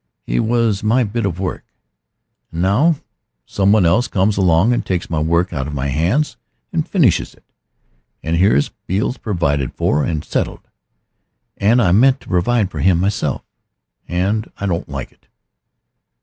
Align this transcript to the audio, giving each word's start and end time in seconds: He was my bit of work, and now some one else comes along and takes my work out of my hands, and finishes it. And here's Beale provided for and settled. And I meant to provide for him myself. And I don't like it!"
He 0.25 0.39
was 0.39 0.81
my 0.81 1.03
bit 1.03 1.27
of 1.27 1.39
work, 1.39 1.63
and 2.51 2.63
now 2.63 2.95
some 3.45 3.71
one 3.71 3.85
else 3.85 4.07
comes 4.07 4.35
along 4.35 4.73
and 4.73 4.83
takes 4.83 5.11
my 5.11 5.19
work 5.19 5.53
out 5.53 5.67
of 5.67 5.75
my 5.75 5.89
hands, 5.89 6.37
and 6.73 6.87
finishes 6.89 7.35
it. 7.35 7.43
And 8.23 8.37
here's 8.37 8.69
Beale 8.87 9.13
provided 9.13 9.75
for 9.75 10.03
and 10.03 10.25
settled. 10.25 10.67
And 11.57 11.79
I 11.79 11.91
meant 11.91 12.19
to 12.21 12.29
provide 12.29 12.71
for 12.71 12.79
him 12.79 12.99
myself. 12.99 13.43
And 14.07 14.51
I 14.57 14.65
don't 14.65 14.89
like 14.89 15.11
it!" 15.11 15.27